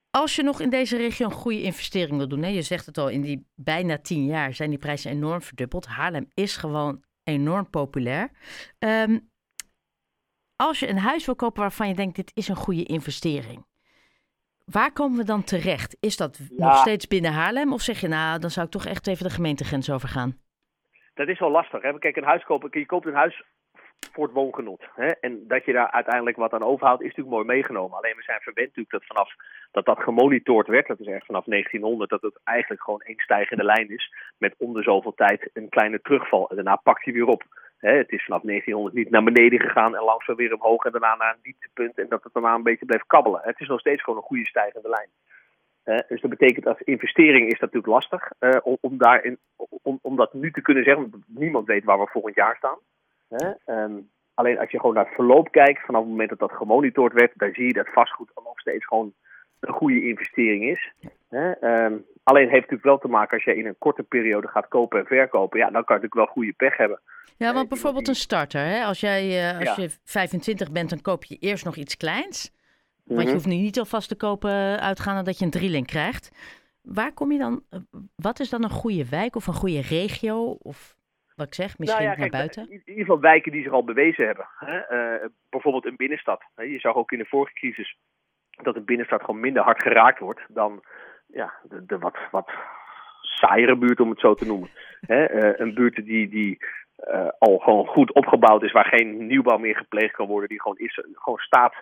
als 0.09 0.35
je 0.35 0.43
nog 0.43 0.61
in 0.61 0.69
deze 0.69 0.97
regio 0.97 1.25
een 1.25 1.31
goede 1.31 1.61
investering 1.61 2.17
wil 2.17 2.27
doen, 2.27 2.43
hè, 2.43 2.49
je 2.49 2.61
zegt 2.61 2.85
het 2.85 2.97
al, 2.97 3.09
in 3.09 3.21
die 3.21 3.47
bijna 3.55 3.97
tien 3.97 4.25
jaar 4.25 4.53
zijn 4.53 4.69
die 4.69 4.79
prijzen 4.79 5.11
enorm 5.11 5.41
verdubbeld. 5.41 5.85
Haarlem 5.85 6.27
is 6.33 6.57
gewoon 6.57 7.03
enorm 7.23 7.69
populair. 7.69 8.31
Ehm, 8.79 9.19
als 10.55 10.79
je 10.79 10.87
een 10.87 10.97
huis 10.97 11.25
wil 11.25 11.35
kopen 11.35 11.61
waarvan 11.61 11.87
je 11.87 11.95
denkt, 11.95 12.15
dit 12.15 12.31
is 12.33 12.47
een 12.47 12.55
goede 12.55 12.83
investering. 12.83 13.65
Waar 14.65 14.91
komen 14.91 15.17
we 15.17 15.23
dan 15.23 15.43
terecht? 15.43 15.97
Is 15.99 16.17
dat 16.17 16.39
nog 16.49 16.77
steeds 16.77 17.07
binnen 17.07 17.31
Haarlem? 17.31 17.73
Of 17.73 17.81
zeg 17.81 18.01
je, 18.01 18.07
nou, 18.07 18.39
dan 18.39 18.49
zou 18.49 18.65
ik 18.65 18.71
toch 18.71 18.85
echt 18.85 19.07
even 19.07 19.23
de 19.23 19.33
gemeentegrens 19.33 19.91
overgaan? 19.91 20.37
Dat 21.13 21.27
is 21.27 21.39
wel 21.39 21.51
lastig. 21.51 21.81
Hè? 21.81 21.99
Kijk, 21.99 22.15
een 22.15 22.23
huis 22.23 22.43
kopen, 22.43 22.79
je 22.79 22.85
koopt 22.85 23.05
een 23.05 23.13
huis 23.13 23.43
voor 24.13 24.23
het 24.23 24.33
woongenot. 24.33 24.83
Hè? 24.95 25.05
En 25.05 25.47
dat 25.47 25.65
je 25.65 25.73
daar 25.73 25.91
uiteindelijk 25.91 26.37
wat 26.37 26.53
aan 26.53 26.63
overhoudt, 26.63 27.01
is 27.01 27.07
natuurlijk 27.07 27.35
mooi 27.35 27.45
meegenomen. 27.45 27.97
Alleen 27.97 28.15
we 28.15 28.23
zijn 28.23 28.41
verwend 28.41 28.67
natuurlijk 28.67 28.91
dat 28.91 29.05
vanaf 29.05 29.29
dat 29.71 29.85
dat 29.85 29.99
gemonitord 29.99 30.67
werd, 30.67 30.87
dat 30.87 30.99
is 30.99 31.07
echt 31.07 31.25
vanaf 31.25 31.45
1900, 31.45 32.09
dat 32.09 32.21
het 32.21 32.39
eigenlijk 32.43 32.83
gewoon 32.83 33.01
één 33.01 33.19
stijgende 33.19 33.63
lijn 33.63 33.89
is. 33.89 34.13
Met 34.37 34.55
om 34.57 34.73
de 34.73 34.83
zoveel 34.83 35.13
tijd 35.13 35.49
een 35.53 35.69
kleine 35.69 36.01
terugval. 36.01 36.49
En 36.49 36.55
daarna 36.55 36.75
pakt 36.75 37.03
hij 37.03 37.13
weer 37.13 37.27
op. 37.27 37.43
Hè? 37.81 37.97
Het 37.97 38.11
is 38.11 38.23
vanaf 38.23 38.41
1900 38.41 38.95
niet 38.95 39.09
naar 39.09 39.23
beneden 39.23 39.59
gegaan 39.59 39.95
en 39.95 40.03
langzaam 40.03 40.35
weer 40.35 40.53
omhoog 40.53 40.85
en 40.85 40.91
daarna 40.91 41.15
naar 41.15 41.33
een 41.33 41.43
dieptepunt. 41.43 41.97
En 41.97 42.09
dat 42.09 42.23
het 42.23 42.33
daarna 42.33 42.53
een 42.53 42.63
beetje 42.63 42.85
bleef 42.85 43.05
kabbelen. 43.07 43.41
Het 43.43 43.59
is 43.59 43.67
nog 43.67 43.79
steeds 43.79 44.03
gewoon 44.03 44.19
een 44.19 44.25
goede 44.25 44.45
stijgende 44.45 44.89
lijn. 44.89 45.09
dus 46.07 46.21
dat 46.21 46.29
betekent 46.29 46.67
als 46.67 46.81
investering 46.81 47.45
is 47.45 47.59
dat 47.59 47.73
natuurlijk 47.73 47.93
lastig 47.93 48.31
uh, 48.39 48.59
om, 48.63 48.77
om, 48.81 48.97
daarin, 48.97 49.37
om, 49.81 49.99
om 50.01 50.15
dat 50.15 50.33
nu 50.33 50.51
te 50.51 50.61
kunnen 50.61 50.83
zeggen. 50.83 51.09
Want 51.11 51.23
niemand 51.27 51.67
weet 51.67 51.83
waar 51.83 51.99
we 51.99 52.07
volgend 52.11 52.35
jaar 52.35 52.55
staan. 52.55 52.77
Hè? 53.29 53.53
alleen 54.33 54.59
als 54.59 54.71
je 54.71 54.79
gewoon 54.79 54.95
naar 54.95 55.05
het 55.05 55.15
verloop 55.15 55.51
kijkt, 55.51 55.85
vanaf 55.85 56.01
het 56.01 56.09
moment 56.09 56.29
dat 56.29 56.39
dat 56.39 56.51
gemonitord 56.51 57.13
werd, 57.13 57.31
dan 57.35 57.53
zie 57.53 57.65
je 57.65 57.73
dat 57.73 57.93
vastgoed 57.93 58.31
nog 58.35 58.59
steeds 58.59 58.85
gewoon 58.85 59.13
een 59.59 59.73
goede 59.73 60.03
investering 60.03 60.63
is. 60.63 60.93
Hè? 61.31 61.83
Um, 61.85 62.05
alleen 62.23 62.49
heeft 62.49 62.61
het 62.61 62.71
natuurlijk 62.71 62.83
wel 62.83 62.97
te 62.97 63.07
maken 63.07 63.33
als 63.33 63.43
je 63.43 63.55
in 63.55 63.65
een 63.65 63.77
korte 63.77 64.03
periode 64.03 64.47
gaat 64.47 64.67
kopen 64.67 64.99
en 64.99 65.05
verkopen, 65.05 65.59
ja, 65.59 65.69
dan 65.69 65.83
kan 65.83 65.95
je 65.95 66.01
natuurlijk 66.01 66.13
wel 66.13 66.25
goede 66.25 66.53
pech 66.53 66.77
hebben. 66.77 66.99
Ja, 67.37 67.53
want 67.53 67.69
bijvoorbeeld 67.69 68.07
een 68.07 68.15
starter, 68.15 68.61
hè? 68.65 68.83
als, 68.83 68.99
jij, 68.99 69.53
uh, 69.53 69.59
als 69.59 69.75
je 69.75 69.89
25 70.03 70.71
bent, 70.71 70.89
dan 70.89 71.01
koop 71.01 71.23
je 71.23 71.37
eerst 71.39 71.65
nog 71.65 71.75
iets 71.75 71.97
kleins. 71.97 72.51
Want 73.03 73.19
je 73.19 73.25
mhm. 73.25 73.33
hoeft 73.33 73.47
nu 73.47 73.55
niet 73.55 73.79
alvast 73.79 74.09
te 74.09 74.15
kopen 74.15 74.79
uitgaande 74.79 75.23
dat 75.23 75.39
je 75.39 75.45
een 75.45 75.51
drieling 75.51 75.87
krijgt. 75.87 76.31
Waar 76.81 77.13
kom 77.13 77.31
je 77.31 77.37
dan, 77.37 77.63
eh, 77.69 77.79
wat 78.15 78.39
is 78.39 78.49
dan 78.49 78.63
een 78.63 78.69
goede 78.69 79.09
wijk 79.09 79.35
of 79.35 79.47
een 79.47 79.53
goede 79.53 79.81
regio? 79.81 80.57
Of 80.61 80.95
wat 81.35 81.47
ik 81.47 81.53
zeg, 81.53 81.77
misschien 81.77 82.03
nou 82.03 82.19
naar 82.19 82.29
buiten? 82.29 82.71
In 82.71 82.81
ieder 82.85 83.05
geval 83.05 83.19
wijken 83.19 83.51
die 83.51 83.63
zich 83.63 83.71
al 83.71 83.83
bewezen 83.83 84.25
hebben. 84.25 84.47
Hè? 84.59 84.77
Uh, 84.77 85.27
bijvoorbeeld 85.49 85.85
een 85.85 85.95
binnenstad. 85.95 86.43
Je 86.55 86.79
zag 86.79 86.95
ook 86.95 87.11
in 87.11 87.17
de 87.17 87.25
vorige 87.25 87.53
crisis 87.53 87.97
dat 88.61 88.75
een 88.75 88.85
binnenstad 88.85 89.21
gewoon 89.21 89.39
minder 89.39 89.63
hard 89.63 89.81
geraakt 89.81 90.19
wordt 90.19 90.41
dan 90.47 90.83
ja, 91.33 91.53
de, 91.63 91.97
wat, 91.97 92.17
wat 92.31 92.51
saaiere 93.21 93.75
buurt, 93.75 93.99
om 93.99 94.09
het 94.09 94.19
zo 94.19 94.33
te 94.33 94.45
noemen. 94.45 94.69
Uh, 95.07 95.59
een 95.59 95.73
buurt 95.73 96.05
die, 96.05 96.29
die 96.29 96.57
uh, 97.13 97.27
al 97.39 97.57
gewoon 97.57 97.87
goed 97.87 98.13
opgebouwd 98.13 98.63
is, 98.63 98.71
waar 98.71 98.85
geen 98.85 99.27
nieuwbouw 99.27 99.57
meer 99.57 99.75
gepleegd 99.77 100.15
kan 100.15 100.27
worden, 100.27 100.49
die 100.49 100.61
gewoon, 100.61 100.77
is, 100.77 101.03
gewoon 101.13 101.39
staat 101.39 101.73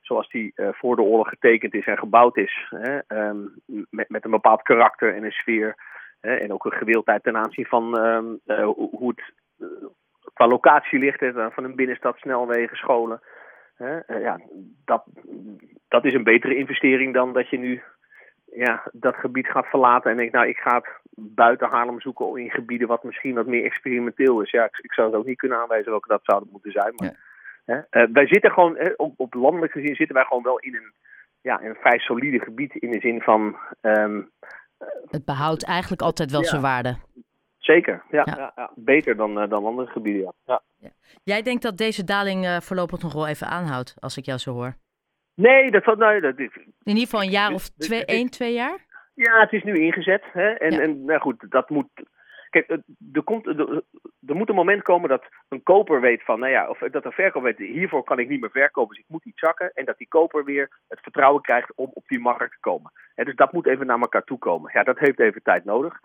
zoals 0.00 0.28
die 0.28 0.52
uh, 0.54 0.68
voor 0.72 0.96
de 0.96 1.02
oorlog 1.02 1.28
getekend 1.28 1.74
is 1.74 1.86
en 1.86 1.98
gebouwd 1.98 2.36
is. 2.36 2.72
Um, 3.08 3.54
met, 3.90 4.24
een 4.24 4.30
bepaald 4.30 4.62
karakter 4.62 5.14
en 5.14 5.24
een 5.24 5.30
sfeer 5.30 5.76
en 6.20 6.52
ook 6.52 6.64
een 6.64 6.72
gewildheid 6.72 7.22
ten 7.22 7.36
aanzien 7.36 7.66
van 7.66 7.98
ehm, 7.98 8.24
eh, 8.46 8.68
hoe 8.74 9.12
het 9.16 9.32
eh, 9.58 9.66
qua 10.34 10.46
locatie 10.46 10.98
ligt. 10.98 11.24
Van 11.50 11.64
een 11.64 11.76
binnenstad, 11.76 12.16
snelwegen, 12.18 12.76
scholen. 12.76 13.20
Eh, 13.76 14.20
ja, 14.20 14.40
dat, 14.84 15.04
dat 15.88 16.04
is 16.04 16.14
een 16.14 16.24
betere 16.24 16.56
investering 16.56 17.14
dan 17.14 17.32
dat 17.32 17.48
je 17.48 17.58
nu 17.58 17.82
ja, 18.56 18.82
dat 18.92 19.16
gebied 19.16 19.46
gaat 19.46 19.66
verlaten 19.66 20.10
en 20.10 20.16
denkt, 20.16 20.32
nou, 20.32 20.48
ik 20.48 20.56
ga 20.56 20.74
het 20.74 20.88
buiten 21.14 21.68
Haarlem 21.68 22.00
zoeken 22.00 22.36
in 22.36 22.50
gebieden 22.50 22.88
wat 22.88 23.04
misschien 23.04 23.34
wat 23.34 23.46
meer 23.46 23.64
experimenteel 23.64 24.40
is. 24.40 24.50
Ja, 24.50 24.64
ik, 24.64 24.78
ik 24.82 24.92
zou 24.92 25.06
het 25.06 25.16
ook 25.16 25.26
niet 25.26 25.38
kunnen 25.38 25.58
aanwijzen 25.58 25.90
welke 25.90 26.08
dat 26.08 26.20
zouden 26.22 26.48
moeten 26.52 26.72
zijn. 26.72 26.94
Maar 26.96 27.86
wij 28.12 28.26
zitten 28.26 28.50
gewoon, 28.50 28.78
op, 28.96 29.14
op 29.16 29.34
landelijk 29.34 29.72
gezien 29.72 29.94
zitten 29.94 30.16
wij 30.16 30.24
gewoon 30.24 30.42
wel 30.42 30.58
in 30.58 30.74
een, 30.74 30.92
ja, 31.40 31.62
een 31.62 31.74
vrij 31.74 31.98
solide 31.98 32.40
gebied 32.40 32.74
in 32.74 32.90
de 32.90 33.00
zin 33.00 33.20
van... 33.20 33.56
Ehm, 33.80 34.22
het 35.10 35.24
behoudt 35.24 35.64
eigenlijk 35.64 36.02
altijd 36.02 36.30
wel 36.30 36.44
zijn 36.44 36.62
waarde. 36.62 36.96
Zeker, 37.58 38.02
ja, 38.10 38.22
ja. 38.24 38.52
ja, 38.56 38.70
beter 38.74 39.16
dan, 39.16 39.34
dan 39.34 39.64
andere 39.64 39.90
gebieden. 39.90 40.34
Ja. 40.44 40.60
Jij 41.24 41.42
denkt 41.42 41.62
dat 41.62 41.76
deze 41.76 42.04
daling 42.04 42.58
voorlopig 42.62 43.02
nog 43.02 43.12
wel 43.12 43.26
even 43.26 43.46
aanhoudt, 43.46 43.94
als 44.00 44.16
ik 44.16 44.24
jou 44.24 44.38
zo 44.38 44.52
hoor? 44.52 44.74
Nee, 45.36 45.70
dat, 45.70 45.96
nou, 45.96 46.20
dat, 46.20 46.38
in 46.38 46.50
ieder 46.84 47.02
geval 47.02 47.22
een 47.22 47.30
jaar 47.30 47.52
of 47.52 47.68
twee, 47.68 48.04
één, 48.04 48.30
twee 48.30 48.52
jaar? 48.52 48.78
Ja, 49.14 49.40
het 49.40 49.52
is 49.52 49.62
nu 49.62 49.74
ingezet. 49.74 50.22
Hè? 50.32 50.48
En, 50.48 50.80
en 50.80 51.04
nou 51.04 51.20
goed, 51.20 51.46
dat 51.48 51.70
moet. 51.70 51.88
Kijk, 52.50 52.68
er, 53.12 53.22
komt, 53.24 53.46
er, 53.46 53.82
er, 54.26 54.34
moet 54.34 54.48
een 54.48 54.54
moment 54.54 54.82
komen 54.82 55.08
dat 55.08 55.24
een 55.48 55.62
koper 55.62 56.00
weet 56.00 56.24
van, 56.24 56.40
nou 56.40 56.52
ja, 56.52 56.68
of 56.68 56.78
dat 56.78 57.04
een 57.04 57.12
verkoper 57.12 57.42
weet, 57.42 57.68
hiervoor 57.68 58.04
kan 58.04 58.18
ik 58.18 58.28
niet 58.28 58.40
meer 58.40 58.50
verkopen, 58.50 58.94
dus 58.94 59.04
ik 59.04 59.10
moet 59.10 59.24
iets 59.24 59.40
zakken. 59.40 59.70
En 59.74 59.84
dat 59.84 59.98
die 59.98 60.08
koper 60.08 60.44
weer 60.44 60.70
het 60.88 61.00
vertrouwen 61.00 61.42
krijgt 61.42 61.72
om 61.74 61.90
op 61.92 62.04
die 62.06 62.20
markt 62.20 62.52
te 62.52 62.60
komen. 62.60 62.92
dus 63.14 63.34
dat 63.34 63.52
moet 63.52 63.66
even 63.66 63.86
naar 63.86 64.00
elkaar 64.00 64.24
toe 64.24 64.38
komen. 64.38 64.70
Ja, 64.74 64.82
dat 64.82 64.98
heeft 64.98 65.20
even 65.20 65.42
tijd 65.42 65.64
nodig. 65.64 66.00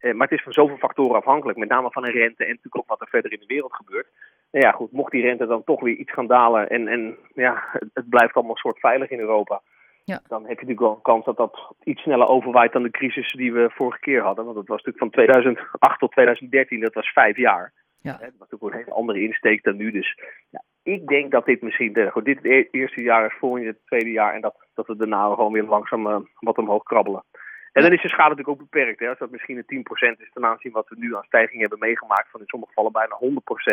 Maar 0.00 0.28
het 0.28 0.38
is 0.38 0.42
van 0.42 0.52
zoveel 0.52 0.76
factoren 0.76 1.16
afhankelijk, 1.16 1.58
met 1.58 1.68
name 1.68 1.90
van 1.90 2.06
een 2.06 2.12
rente 2.12 2.42
en 2.42 2.48
natuurlijk 2.48 2.76
ook 2.76 2.88
wat 2.88 3.00
er 3.00 3.08
verder 3.08 3.32
in 3.32 3.40
de 3.40 3.54
wereld 3.54 3.74
gebeurt. 3.74 4.08
Nou 4.50 4.64
ja, 4.64 4.72
goed, 4.72 4.92
mocht 4.92 5.12
die 5.12 5.22
rente 5.22 5.46
dan 5.46 5.64
toch 5.64 5.80
weer 5.80 5.94
iets 5.94 6.12
gaan 6.12 6.26
dalen 6.26 6.68
en, 6.68 6.88
en 6.88 7.16
ja, 7.34 7.64
het, 7.94 8.08
blijft 8.08 8.34
allemaal 8.34 8.56
soort 8.56 8.78
veilig 8.78 9.10
in 9.10 9.18
Europa. 9.18 9.60
Ja. 10.04 10.20
Dan 10.28 10.40
heb 10.40 10.58
je 10.60 10.66
natuurlijk 10.66 10.80
wel 10.80 10.94
een 10.94 11.02
kans 11.02 11.24
dat 11.24 11.36
dat 11.36 11.74
iets 11.84 12.02
sneller 12.02 12.28
overwaait 12.28 12.72
dan 12.72 12.82
de 12.82 12.90
crisis 12.90 13.32
die 13.32 13.52
we 13.52 13.70
vorige 13.70 14.00
keer 14.00 14.22
hadden. 14.22 14.44
Want 14.44 14.56
dat 14.56 14.66
was 14.66 14.82
natuurlijk 14.82 14.98
van 14.98 15.10
2008 15.10 15.98
tot 15.98 16.10
2013, 16.10 16.80
dat 16.80 16.94
was 16.94 17.12
vijf 17.12 17.36
jaar. 17.36 17.72
Ja. 18.00 18.12
Dat 18.12 18.20
was 18.20 18.48
natuurlijk 18.50 18.72
een 18.72 18.78
hele 18.78 18.96
andere 18.96 19.20
insteek 19.20 19.62
dan 19.62 19.76
nu. 19.76 19.90
Dus 19.90 20.18
ja, 20.50 20.62
ik 20.82 21.06
denk 21.06 21.30
dat 21.30 21.44
dit 21.44 21.62
misschien 21.62 21.92
de, 21.92 22.10
goed, 22.10 22.24
dit 22.24 22.38
het 22.42 22.68
eerste 22.70 23.02
jaar 23.02 23.26
is, 23.26 23.38
volgende 23.38 23.66
het 23.66 23.86
tweede 23.86 24.10
jaar. 24.10 24.34
En 24.34 24.40
dat, 24.40 24.54
dat 24.74 24.86
we 24.86 24.96
daarna 24.96 25.34
gewoon 25.34 25.52
weer 25.52 25.64
langzaam 25.64 26.06
uh, 26.06 26.16
wat 26.40 26.58
omhoog 26.58 26.82
krabbelen. 26.82 27.24
En 27.72 27.82
dan 27.82 27.92
is 27.92 28.02
de 28.02 28.08
schade 28.08 28.28
natuurlijk 28.28 28.60
ook 28.60 28.70
beperkt. 28.70 29.00
Hè. 29.00 29.08
Als 29.08 29.18
dat 29.18 29.30
misschien 29.30 29.64
een 29.66 29.84
10% 30.16 30.20
is 30.20 30.30
ten 30.32 30.44
aanzien 30.44 30.72
wat 30.72 30.88
we 30.88 30.96
nu 30.98 31.16
aan 31.16 31.22
stijging 31.24 31.60
hebben 31.60 31.78
meegemaakt, 31.78 32.30
van 32.30 32.40
in 32.40 32.46
sommige 32.46 32.72
gevallen 32.72 32.92
bijna 32.92 33.18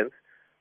100% 0.03 0.07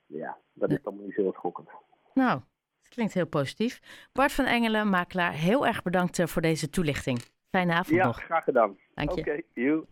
ja, 0.07 0.37
dat 0.53 0.71
is 0.71 0.81
dan 0.83 1.03
niet 1.03 1.13
zo 1.13 1.31
schokkend. 1.31 1.69
Nou, 2.13 2.39
dat 2.81 2.89
klinkt 2.89 3.13
heel 3.13 3.27
positief. 3.27 3.81
Bart 4.13 4.31
van 4.31 4.45
Engelen, 4.45 4.89
makelaar, 4.89 5.33
heel 5.33 5.67
erg 5.67 5.83
bedankt 5.83 6.19
eh, 6.19 6.27
voor 6.27 6.41
deze 6.41 6.69
toelichting. 6.69 7.19
Fijne 7.49 7.73
avond 7.73 7.97
ja, 7.97 8.05
nog. 8.05 8.19
Ja, 8.19 8.25
graag 8.25 8.43
gedaan. 8.43 8.77
Dank 8.93 9.11
je. 9.11 9.19
Oké, 9.19 9.29
okay, 9.29 9.43
you. 9.53 9.85